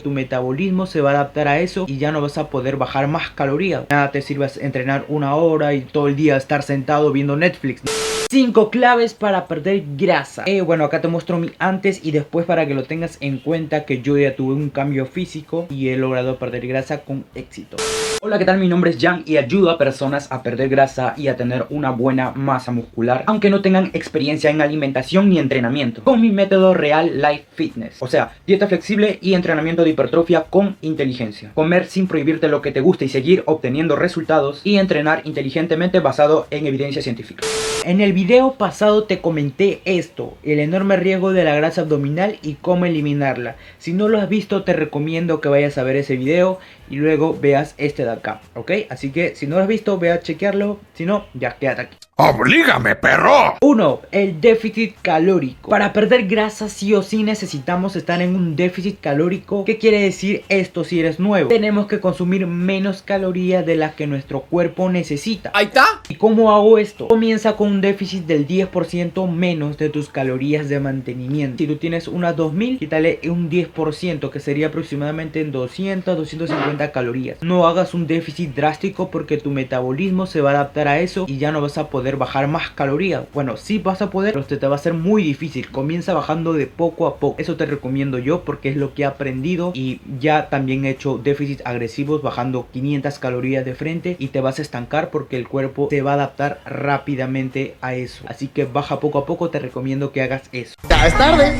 tu 0.00 0.10
metabolismo 0.10 0.86
se 0.86 1.02
va 1.02 1.10
a 1.10 1.14
adaptar 1.14 1.48
a 1.48 1.60
eso 1.60 1.84
y 1.86 1.98
ya 1.98 2.12
no 2.12 2.22
vas 2.22 2.38
a 2.38 2.48
poder 2.48 2.76
bajar 2.76 3.08
más 3.08 3.28
calorías. 3.28 3.84
Nada 3.90 4.10
te 4.10 4.22
sirve 4.22 4.48
entrenar 4.60 5.04
una 5.08 5.34
hora 5.34 5.74
y 5.74 5.82
todo 5.82 6.08
el 6.08 6.16
día 6.16 6.38
estar 6.38 6.62
sentado 6.62 7.12
viendo 7.12 7.36
Netflix. 7.36 7.82
5 8.30 8.70
claves 8.70 9.12
para 9.12 9.46
perder 9.46 9.84
grasa. 9.98 10.44
Eh, 10.46 10.62
bueno, 10.62 10.84
acá 10.84 11.02
te 11.02 11.08
muestro 11.08 11.38
mi 11.38 11.50
antes 11.58 12.02
y 12.02 12.10
después 12.10 12.46
para 12.46 12.66
que 12.66 12.72
lo 12.72 12.84
tengas 12.84 13.18
en 13.20 13.36
cuenta 13.36 13.84
que 13.84 14.00
yo 14.00 14.16
ya 14.16 14.34
tuve 14.34 14.54
un 14.54 14.70
cambio 14.70 15.04
físico 15.04 15.66
y 15.68 15.88
he 15.88 15.98
logrado 15.98 16.38
perder 16.38 16.66
grasa 16.66 17.02
con 17.02 17.26
éxito. 17.34 17.76
Hola, 18.24 18.38
¿qué 18.38 18.44
tal? 18.44 18.60
Mi 18.60 18.68
nombre 18.68 18.92
es 18.92 18.98
Jan 19.00 19.24
y 19.26 19.36
ayudo 19.36 19.68
a 19.68 19.78
personas 19.78 20.30
a 20.30 20.44
perder 20.44 20.68
grasa 20.68 21.12
y 21.16 21.26
a 21.26 21.36
tener 21.36 21.66
una 21.70 21.90
buena 21.90 22.30
masa 22.30 22.70
muscular, 22.70 23.24
aunque 23.26 23.50
no 23.50 23.62
tengan 23.62 23.90
experiencia 23.94 24.48
en 24.48 24.60
alimentación 24.60 25.28
ni 25.28 25.40
entrenamiento, 25.40 26.04
con 26.04 26.20
mi 26.20 26.30
método 26.30 26.72
Real 26.72 27.20
Life 27.20 27.46
Fitness. 27.56 27.96
O 27.98 28.06
sea, 28.06 28.30
dieta 28.46 28.68
flexible 28.68 29.18
y 29.20 29.34
entrenamiento 29.34 29.82
de 29.82 29.90
hipertrofia 29.90 30.44
con 30.44 30.76
inteligencia. 30.82 31.50
Comer 31.54 31.86
sin 31.86 32.06
prohibirte 32.06 32.46
lo 32.46 32.62
que 32.62 32.70
te 32.70 32.80
gusta 32.80 33.04
y 33.04 33.08
seguir 33.08 33.42
obteniendo 33.46 33.96
resultados 33.96 34.60
y 34.62 34.76
entrenar 34.76 35.22
inteligentemente 35.24 35.98
basado 35.98 36.46
en 36.52 36.68
evidencia 36.68 37.02
científica. 37.02 37.44
En 37.84 38.00
el 38.00 38.12
video 38.12 38.52
pasado 38.52 39.02
te 39.02 39.20
comenté 39.20 39.80
esto, 39.84 40.38
el 40.44 40.60
enorme 40.60 40.94
riesgo 40.94 41.32
de 41.32 41.42
la 41.42 41.56
grasa 41.56 41.80
abdominal 41.80 42.38
y 42.40 42.54
cómo 42.54 42.86
eliminarla. 42.86 43.56
Si 43.78 43.92
no 43.92 44.06
lo 44.06 44.20
has 44.20 44.28
visto 44.28 44.62
te 44.62 44.74
recomiendo 44.74 45.40
que 45.40 45.48
vayas 45.48 45.76
a 45.76 45.82
ver 45.82 45.96
ese 45.96 46.14
video 46.16 46.60
y 46.88 46.96
luego 46.96 47.36
veas 47.36 47.74
este 47.78 48.04
de 48.04 48.11
acá, 48.12 48.40
¿ok? 48.54 48.70
Así 48.90 49.10
que 49.10 49.34
si 49.34 49.46
no 49.46 49.56
lo 49.56 49.62
has 49.62 49.68
visto, 49.68 49.98
ve 49.98 50.10
a 50.12 50.20
chequearlo, 50.20 50.80
si 50.94 51.06
no, 51.06 51.26
ya 51.34 51.56
quédate 51.58 51.82
aquí. 51.82 51.96
¡Oblígame, 52.24 52.94
perro! 52.94 53.56
1. 53.60 54.00
El 54.12 54.40
déficit 54.40 54.94
calórico. 55.02 55.68
Para 55.68 55.92
perder 55.92 56.28
grasa 56.28 56.68
sí 56.68 56.94
o 56.94 57.02
sí 57.02 57.24
necesitamos 57.24 57.96
estar 57.96 58.22
en 58.22 58.36
un 58.36 58.54
déficit 58.54 59.00
calórico. 59.00 59.64
¿Qué 59.64 59.76
quiere 59.76 60.00
decir 60.00 60.44
esto 60.48 60.84
si 60.84 61.00
eres 61.00 61.18
nuevo? 61.18 61.48
Tenemos 61.48 61.88
que 61.88 61.98
consumir 61.98 62.46
menos 62.46 63.02
calorías 63.02 63.66
de 63.66 63.74
las 63.74 63.96
que 63.96 64.06
nuestro 64.06 64.42
cuerpo 64.42 64.88
necesita. 64.88 65.50
¡Ahí 65.52 65.64
está! 65.64 65.84
¿Y 66.08 66.14
cómo 66.14 66.54
hago 66.54 66.78
esto? 66.78 67.08
Comienza 67.08 67.56
con 67.56 67.66
un 67.66 67.80
déficit 67.80 68.24
del 68.24 68.46
10% 68.46 69.28
menos 69.28 69.76
de 69.76 69.88
tus 69.88 70.08
calorías 70.08 70.68
de 70.68 70.78
mantenimiento. 70.78 71.58
Si 71.58 71.66
tú 71.66 71.74
tienes 71.74 72.06
unas 72.06 72.36
2000, 72.36 72.78
quítale 72.78 73.18
un 73.24 73.50
10% 73.50 74.30
que 74.30 74.38
sería 74.38 74.68
aproximadamente 74.68 75.40
en 75.40 75.50
200, 75.50 76.16
250 76.16 76.92
calorías. 76.92 77.38
No 77.42 77.66
hagas 77.66 77.94
un 77.94 78.06
déficit 78.06 78.54
drástico 78.54 79.10
porque 79.10 79.38
tu 79.38 79.50
metabolismo 79.50 80.26
se 80.26 80.40
va 80.40 80.52
a 80.52 80.54
adaptar 80.54 80.86
a 80.86 81.00
eso 81.00 81.24
y 81.26 81.38
ya 81.38 81.50
no 81.50 81.60
vas 81.60 81.78
a 81.78 81.88
poder 81.90 82.11
bajar 82.16 82.48
más 82.48 82.70
calorías. 82.70 83.24
Bueno, 83.32 83.56
sí 83.56 83.78
vas 83.78 84.02
a 84.02 84.10
poder, 84.10 84.34
pero 84.34 84.44
te 84.44 84.66
va 84.66 84.76
a 84.76 84.78
ser 84.78 84.94
muy 84.94 85.22
difícil. 85.22 85.70
Comienza 85.70 86.14
bajando 86.14 86.52
de 86.52 86.66
poco 86.66 87.06
a 87.06 87.16
poco. 87.16 87.36
Eso 87.38 87.56
te 87.56 87.66
recomiendo 87.66 88.18
yo 88.18 88.42
porque 88.44 88.68
es 88.68 88.76
lo 88.76 88.94
que 88.94 89.02
he 89.02 89.04
aprendido 89.04 89.72
y 89.74 90.00
ya 90.20 90.48
también 90.48 90.84
he 90.84 90.90
hecho 90.90 91.18
déficits 91.18 91.62
agresivos 91.64 92.22
bajando 92.22 92.66
500 92.72 93.18
calorías 93.18 93.64
de 93.64 93.74
frente 93.74 94.16
y 94.18 94.28
te 94.28 94.40
vas 94.40 94.58
a 94.58 94.62
estancar 94.62 95.10
porque 95.10 95.36
el 95.36 95.48
cuerpo 95.48 95.88
te 95.88 96.02
va 96.02 96.12
a 96.12 96.14
adaptar 96.14 96.60
rápidamente 96.64 97.74
a 97.80 97.94
eso. 97.94 98.24
Así 98.28 98.48
que 98.48 98.64
baja 98.64 99.00
poco 99.00 99.18
a 99.18 99.26
poco, 99.26 99.50
te 99.50 99.58
recomiendo 99.58 100.12
que 100.12 100.22
hagas 100.22 100.42
eso. 100.52 100.74
Ya 100.88 101.06
es 101.06 101.16
tarde. 101.16 101.54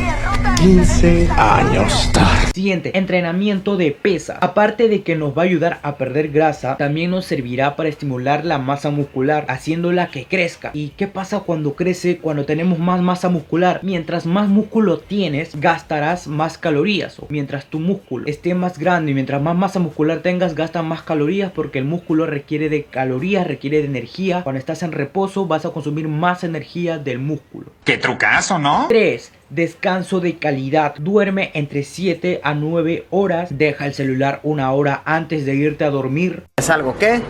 15 0.56 1.28
años 1.36 2.10
tarde. 2.12 2.52
Siguiente, 2.54 2.96
entrenamiento 2.96 3.76
de 3.76 3.92
pesa. 3.92 4.38
Aparte 4.40 4.88
de 4.88 5.02
que 5.02 5.16
nos 5.16 5.36
va 5.36 5.42
a 5.42 5.44
ayudar 5.46 5.80
a 5.82 5.96
perder 5.96 6.28
grasa, 6.28 6.76
también 6.76 7.10
nos 7.10 7.24
servirá 7.24 7.76
para 7.76 7.88
estimular 7.88 8.44
la 8.44 8.58
masa 8.58 8.90
muscular, 8.90 9.46
haciéndola 9.48 10.08
que 10.08 10.24
crezca. 10.32 10.70
¿Y 10.72 10.88
qué 10.96 11.06
pasa 11.06 11.40
cuando 11.40 11.74
crece, 11.74 12.16
cuando 12.16 12.46
tenemos 12.46 12.78
más 12.78 13.02
masa 13.02 13.28
muscular? 13.28 13.80
Mientras 13.82 14.24
más 14.24 14.48
músculo 14.48 14.98
tienes, 14.98 15.60
gastarás 15.60 16.26
más 16.26 16.56
calorías. 16.56 17.18
O 17.18 17.26
mientras 17.28 17.66
tu 17.66 17.78
músculo 17.78 18.26
esté 18.26 18.54
más 18.54 18.78
grande 18.78 19.10
y 19.10 19.14
mientras 19.14 19.42
más 19.42 19.54
masa 19.54 19.78
muscular 19.78 20.20
tengas, 20.20 20.54
gastas 20.54 20.84
más 20.84 21.02
calorías 21.02 21.52
porque 21.52 21.80
el 21.80 21.84
músculo 21.84 22.24
requiere 22.24 22.70
de 22.70 22.84
calorías, 22.84 23.46
requiere 23.46 23.80
de 23.80 23.84
energía. 23.84 24.42
Cuando 24.42 24.58
estás 24.58 24.82
en 24.82 24.92
reposo, 24.92 25.46
vas 25.46 25.66
a 25.66 25.70
consumir 25.70 26.08
más 26.08 26.44
energía 26.44 26.96
del 26.96 27.18
músculo. 27.18 27.66
¡Qué 27.84 27.98
trucazo, 27.98 28.58
¿no? 28.58 28.86
3 28.88 29.32
descanso 29.50 30.20
de 30.20 30.38
calidad. 30.38 30.94
Duerme 30.96 31.50
entre 31.52 31.82
7 31.82 32.40
a 32.42 32.54
9 32.54 33.04
horas. 33.10 33.50
Deja 33.52 33.84
el 33.84 33.92
celular 33.92 34.40
una 34.44 34.72
hora 34.72 35.02
antes 35.04 35.44
de 35.44 35.54
irte 35.54 35.84
a 35.84 35.90
dormir. 35.90 36.44
¿Es 36.56 36.70
algo 36.70 36.96
que 36.96 37.20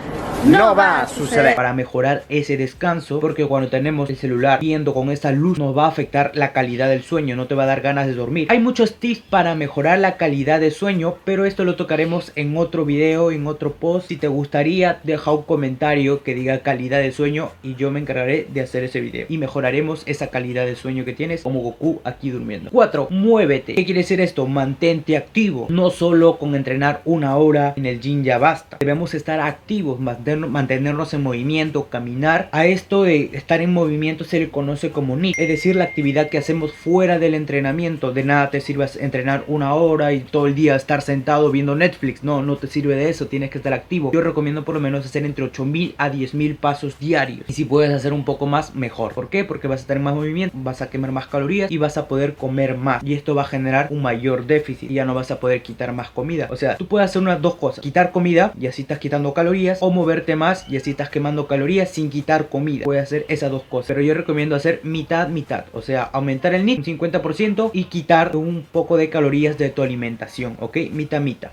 no 0.45 0.75
va 0.75 1.01
a 1.01 1.07
suceder? 1.07 1.55
Para 1.55 1.73
mejorar 1.73 2.23
ese 2.29 2.57
descanso, 2.57 3.19
porque 3.19 3.45
cuando 3.45 3.69
tenemos 3.69 4.09
el 4.09 4.17
celular 4.17 4.59
viendo 4.59 4.93
con 4.93 5.09
esa 5.09 5.31
luz 5.31 5.57
nos 5.57 5.77
va 5.77 5.85
a 5.85 5.89
afectar 5.89 6.31
la 6.33 6.51
calidad 6.51 6.89
del 6.89 7.03
sueño, 7.03 7.35
no 7.35 7.47
te 7.47 7.55
va 7.55 7.63
a 7.63 7.67
dar 7.67 7.81
ganas 7.81 8.07
de 8.07 8.13
dormir. 8.13 8.47
Hay 8.49 8.59
muchos 8.59 8.95
tips 8.95 9.21
para 9.29 9.55
mejorar 9.55 9.99
la 9.99 10.17
calidad 10.17 10.59
de 10.59 10.71
sueño, 10.71 11.15
pero 11.23 11.45
esto 11.45 11.63
lo 11.63 11.75
tocaremos 11.75 12.31
en 12.35 12.57
otro 12.57 12.85
video, 12.85 13.31
en 13.31 13.47
otro 13.47 13.73
post. 13.73 14.09
Si 14.09 14.17
te 14.17 14.27
gustaría, 14.27 14.99
deja 15.03 15.31
un 15.31 15.43
comentario 15.43 16.23
que 16.23 16.35
diga 16.35 16.59
calidad 16.59 16.99
de 16.99 17.11
sueño 17.11 17.51
y 17.61 17.75
yo 17.75 17.91
me 17.91 17.99
encargaré 17.99 18.47
de 18.51 18.61
hacer 18.61 18.83
ese 18.83 19.01
video. 19.01 19.25
Y 19.29 19.37
mejoraremos 19.37 20.03
esa 20.05 20.27
calidad 20.27 20.65
de 20.65 20.75
sueño 20.75 21.05
que 21.05 21.13
tienes 21.13 21.43
como 21.43 21.61
Goku 21.61 22.01
aquí 22.03 22.29
durmiendo. 22.29 22.69
4. 22.71 23.07
Muévete. 23.09 23.75
¿Qué 23.75 23.85
quiere 23.85 24.01
decir 24.01 24.19
esto? 24.19 24.45
Mantente 24.47 25.15
activo. 25.15 25.67
No 25.69 25.89
solo 25.89 26.37
con 26.37 26.55
entrenar 26.55 27.01
una 27.05 27.37
hora 27.37 27.73
en 27.77 27.85
el 27.85 27.99
gym 27.99 28.23
ya 28.23 28.37
basta. 28.37 28.77
Debemos 28.79 29.13
estar 29.13 29.39
activos, 29.39 29.99
mantenernos 30.37 31.13
en 31.13 31.23
movimiento, 31.23 31.89
caminar. 31.89 32.49
A 32.51 32.65
esto 32.65 33.03
de 33.03 33.29
estar 33.33 33.61
en 33.61 33.73
movimiento 33.73 34.23
se 34.23 34.39
le 34.39 34.49
conoce 34.49 34.91
como 34.91 35.15
NIT, 35.15 35.37
es 35.37 35.47
decir, 35.47 35.75
la 35.75 35.85
actividad 35.85 36.29
que 36.29 36.37
hacemos 36.37 36.73
fuera 36.73 37.19
del 37.19 37.33
entrenamiento. 37.33 38.11
De 38.11 38.23
nada 38.23 38.49
te 38.49 38.61
sirve 38.61 38.83
entrenar 38.99 39.45
una 39.47 39.73
hora 39.75 40.13
y 40.13 40.19
todo 40.19 40.47
el 40.47 40.55
día 40.55 40.75
estar 40.75 41.01
sentado 41.01 41.51
viendo 41.51 41.75
Netflix. 41.75 42.23
No, 42.23 42.41
no 42.41 42.57
te 42.57 42.67
sirve 42.67 42.95
de 42.95 43.09
eso, 43.09 43.27
tienes 43.27 43.49
que 43.49 43.57
estar 43.57 43.73
activo. 43.73 44.11
Yo 44.11 44.21
recomiendo 44.21 44.65
por 44.65 44.75
lo 44.75 44.81
menos 44.81 45.05
hacer 45.05 45.25
entre 45.25 45.45
8000 45.45 45.95
a 45.97 46.09
10000 46.09 46.55
pasos 46.55 46.99
diarios. 46.99 47.45
Y 47.47 47.53
si 47.53 47.65
puedes 47.65 47.91
hacer 47.91 48.13
un 48.13 48.25
poco 48.25 48.45
más, 48.45 48.75
mejor. 48.75 49.13
¿Por 49.13 49.29
qué? 49.29 49.43
Porque 49.43 49.67
vas 49.67 49.89
a 49.89 49.93
en 49.93 50.03
más 50.03 50.15
movimiento, 50.15 50.55
vas 50.59 50.81
a 50.81 50.89
quemar 50.89 51.11
más 51.11 51.27
calorías 51.27 51.71
y 51.71 51.77
vas 51.77 51.97
a 51.97 52.07
poder 52.07 52.35
comer 52.35 52.77
más. 52.77 53.03
Y 53.03 53.13
esto 53.13 53.35
va 53.35 53.43
a 53.43 53.45
generar 53.45 53.87
un 53.91 54.01
mayor 54.01 54.45
déficit 54.45 54.91
y 54.91 54.95
ya 54.95 55.05
no 55.05 55.13
vas 55.13 55.31
a 55.31 55.39
poder 55.39 55.61
quitar 55.61 55.93
más 55.93 56.09
comida. 56.09 56.47
O 56.49 56.55
sea, 56.55 56.77
tú 56.77 56.87
puedes 56.87 57.09
hacer 57.09 57.21
unas 57.21 57.41
dos 57.41 57.55
cosas. 57.55 57.83
Quitar 57.83 58.11
comida 58.11 58.53
y 58.59 58.67
así 58.67 58.83
estás 58.83 58.99
quitando 58.99 59.33
calorías. 59.33 59.79
O 59.81 59.91
moverte 59.91 60.22
más 60.35 60.65
y 60.69 60.77
así 60.77 60.91
estás 60.91 61.09
quemando 61.09 61.47
calorías 61.47 61.89
sin 61.89 62.09
quitar 62.09 62.49
comida. 62.49 62.85
Puedes 62.85 63.03
hacer 63.03 63.25
esas 63.29 63.51
dos 63.51 63.63
cosas. 63.63 63.87
Pero 63.87 64.01
yo 64.01 64.13
recomiendo 64.13 64.55
hacer 64.55 64.79
mitad, 64.83 65.27
mitad. 65.27 65.65
O 65.73 65.81
sea, 65.81 66.03
aumentar 66.03 66.53
el 66.53 66.65
NIT 66.65 66.79
un 66.79 66.85
50% 66.85 67.71
y 67.73 67.85
quitar 67.85 68.35
un 68.35 68.65
poco 68.71 68.97
de 68.97 69.09
calorías 69.09 69.57
de 69.57 69.69
tu 69.69 69.81
alimentación. 69.81 70.57
¿Ok? 70.59 70.77
Mitad, 70.91 71.21
mitad. 71.21 71.51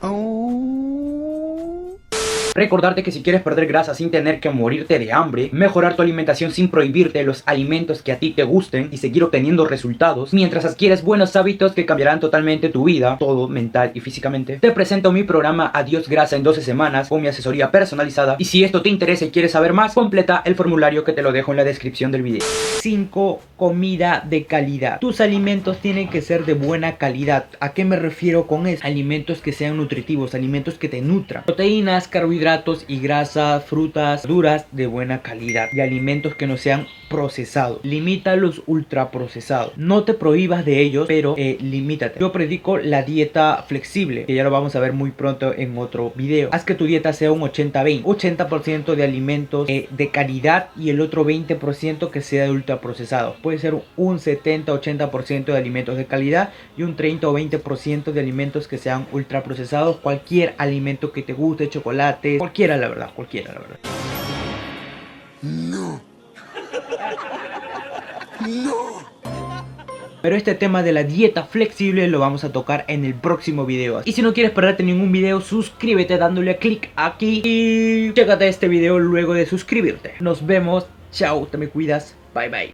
Recordarte 2.54 3.02
que 3.02 3.12
si 3.12 3.22
quieres 3.22 3.42
perder 3.42 3.66
grasa 3.66 3.94
sin 3.94 4.10
tener 4.10 4.40
que 4.40 4.50
morirte 4.50 4.98
de 4.98 5.12
hambre, 5.12 5.50
mejorar 5.52 5.94
tu 5.94 6.02
alimentación 6.02 6.50
sin 6.50 6.68
prohibirte 6.68 7.22
los 7.22 7.42
alimentos 7.46 8.02
que 8.02 8.12
a 8.12 8.18
ti 8.18 8.30
te 8.30 8.42
gusten 8.42 8.88
y 8.90 8.96
seguir 8.96 9.22
obteniendo 9.24 9.66
resultados, 9.66 10.32
mientras 10.32 10.64
adquieres 10.64 11.02
buenos 11.02 11.36
hábitos 11.36 11.72
que 11.72 11.86
cambiarán 11.86 12.20
totalmente 12.20 12.68
tu 12.68 12.84
vida, 12.84 13.16
todo 13.18 13.48
mental 13.48 13.92
y 13.94 14.00
físicamente, 14.00 14.58
te 14.58 14.72
presento 14.72 15.12
mi 15.12 15.22
programa 15.22 15.70
Adiós 15.72 16.08
Grasa 16.08 16.36
en 16.36 16.42
12 16.42 16.62
semanas 16.62 17.08
con 17.08 17.22
mi 17.22 17.28
asesoría 17.28 17.70
personalizada 17.70 18.36
y 18.38 18.44
si 18.44 18.64
esto 18.64 18.82
te 18.82 18.88
interesa 18.88 19.24
y 19.24 19.30
quieres 19.30 19.52
saber 19.52 19.72
más, 19.72 19.94
completa 19.94 20.42
el 20.44 20.56
formulario 20.56 21.04
que 21.04 21.12
te 21.12 21.22
lo 21.22 21.32
dejo 21.32 21.52
en 21.52 21.58
la 21.58 21.64
descripción 21.64 22.10
del 22.10 22.22
video. 22.22 22.42
5. 22.80 23.40
Comida 23.56 24.24
de 24.28 24.44
calidad. 24.44 24.98
Tus 25.00 25.20
alimentos 25.20 25.78
tienen 25.78 26.08
que 26.08 26.22
ser 26.22 26.44
de 26.46 26.54
buena 26.54 26.96
calidad. 26.96 27.46
¿A 27.60 27.72
qué 27.72 27.84
me 27.84 27.96
refiero 27.96 28.46
con 28.46 28.66
eso? 28.66 28.84
Alimentos 28.84 29.40
que 29.40 29.52
sean 29.52 29.76
nutritivos, 29.76 30.34
alimentos 30.34 30.74
que 30.74 30.88
te 30.88 31.00
nutran. 31.00 31.44
Proteínas, 31.44 32.08
carbohidratos, 32.08 32.39
hidratos 32.40 32.86
y 32.88 33.00
grasas, 33.00 33.64
frutas 33.64 34.22
duras 34.26 34.64
de 34.72 34.86
buena 34.86 35.20
calidad 35.20 35.68
y 35.74 35.80
alimentos 35.80 36.34
que 36.34 36.46
no 36.46 36.56
sean 36.56 36.86
procesados. 37.10 37.80
Limita 37.82 38.36
los 38.36 38.62
ultraprocesados. 38.66 39.76
No 39.76 40.04
te 40.04 40.14
prohíbas 40.14 40.64
de 40.64 40.80
ellos, 40.80 41.06
pero 41.06 41.34
eh, 41.36 41.58
limítate. 41.60 42.18
Yo 42.18 42.32
predico 42.32 42.78
la 42.78 43.02
dieta 43.02 43.62
flexible, 43.66 44.24
que 44.24 44.34
ya 44.34 44.44
lo 44.44 44.50
vamos 44.50 44.74
a 44.74 44.80
ver 44.80 44.94
muy 44.94 45.10
pronto 45.10 45.52
en 45.52 45.76
otro 45.76 46.12
video. 46.14 46.48
Haz 46.52 46.64
que 46.64 46.74
tu 46.74 46.86
dieta 46.86 47.12
sea 47.12 47.30
un 47.30 47.42
80-20. 47.42 48.04
80%, 48.04 48.94
de 48.94 49.04
alimentos 49.04 49.68
eh, 49.68 49.88
de 49.90 50.10
calidad 50.10 50.70
y 50.78 50.90
el 50.90 51.00
otro 51.00 51.26
20% 51.26 52.10
que 52.10 52.22
sea 52.22 52.44
de 52.44 52.52
ultraprocesados. 52.52 53.36
Puede 53.42 53.58
ser 53.58 53.74
un 53.96 54.18
70-80% 54.18 55.44
de 55.44 55.56
alimentos 55.56 55.96
de 55.96 56.06
calidad 56.06 56.52
y 56.76 56.84
un 56.84 56.96
30 56.96 57.28
o 57.28 57.38
20% 57.38 58.12
de 58.12 58.20
alimentos 58.20 58.68
que 58.68 58.78
sean 58.78 59.06
ultraprocesados. 59.12 59.96
Cualquier 59.96 60.54
alimento 60.58 61.12
que 61.12 61.22
te 61.22 61.32
guste, 61.32 61.68
chocolate, 61.68 62.29
cualquiera 62.38 62.76
la 62.76 62.88
verdad, 62.88 63.10
cualquiera 63.14 63.52
la 63.52 63.60
verdad. 63.60 63.78
No. 65.42 66.00
No. 68.40 69.10
Pero 70.22 70.36
este 70.36 70.54
tema 70.54 70.82
de 70.82 70.92
la 70.92 71.04
dieta 71.04 71.44
flexible 71.44 72.06
lo 72.08 72.18
vamos 72.18 72.44
a 72.44 72.52
tocar 72.52 72.84
en 72.88 73.04
el 73.06 73.14
próximo 73.14 73.64
video. 73.64 74.02
Y 74.04 74.12
si 74.12 74.20
no 74.20 74.34
quieres 74.34 74.52
perderte 74.52 74.82
ningún 74.82 75.12
video, 75.12 75.40
suscríbete 75.40 76.18
dándole 76.18 76.58
clic 76.58 76.90
aquí 76.94 77.40
y 77.42 78.12
chécate 78.12 78.48
este 78.48 78.68
video 78.68 78.98
luego 78.98 79.32
de 79.32 79.46
suscribirte. 79.46 80.14
Nos 80.20 80.44
vemos, 80.44 80.86
chao, 81.10 81.46
te 81.46 81.56
me 81.56 81.68
cuidas, 81.68 82.16
bye 82.34 82.50
bye. 82.50 82.68